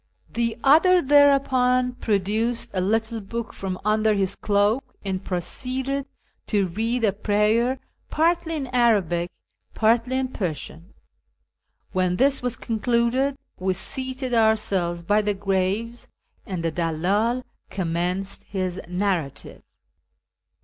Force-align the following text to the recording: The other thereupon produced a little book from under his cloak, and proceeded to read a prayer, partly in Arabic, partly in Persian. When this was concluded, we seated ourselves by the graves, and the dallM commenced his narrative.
The 0.33 0.57
other 0.63 0.99
thereupon 0.99 1.91
produced 1.93 2.71
a 2.73 2.81
little 2.81 3.21
book 3.21 3.53
from 3.53 3.77
under 3.85 4.15
his 4.15 4.33
cloak, 4.35 4.83
and 5.05 5.23
proceeded 5.23 6.07
to 6.47 6.65
read 6.69 7.03
a 7.03 7.13
prayer, 7.13 7.79
partly 8.09 8.55
in 8.55 8.65
Arabic, 8.73 9.29
partly 9.75 10.17
in 10.17 10.29
Persian. 10.29 10.95
When 11.91 12.15
this 12.15 12.41
was 12.41 12.57
concluded, 12.57 13.37
we 13.59 13.75
seated 13.75 14.33
ourselves 14.33 15.03
by 15.03 15.21
the 15.21 15.35
graves, 15.35 16.07
and 16.47 16.63
the 16.63 16.71
dallM 16.71 17.43
commenced 17.69 18.45
his 18.45 18.81
narrative. 18.87 19.61